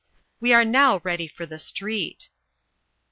We 0.39 0.51
are 0.51 0.65
now 0.65 0.97
ready 1.03 1.27
for 1.27 1.45
the 1.45 1.59
street. 1.59 2.29